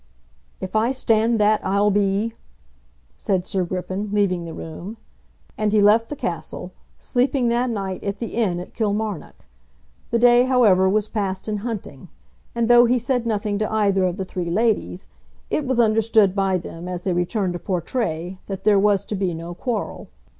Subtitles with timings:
[0.59, 2.33] "If I stand that I'll be,"
[3.17, 4.97] said Sir Griffin, leaving the room.
[5.59, 9.45] And he left the castle, sleeping that night at the inn at Kilmarnock.
[10.09, 12.09] The day, however, was passed in hunting;
[12.55, 15.07] and though he said nothing to either of the three ladies,
[15.51, 19.35] it was understood by them as they returned to Portray that there was to be
[19.35, 20.07] no quarrel.